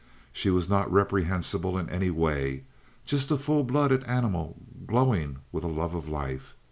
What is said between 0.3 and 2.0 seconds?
She was not reprehensible in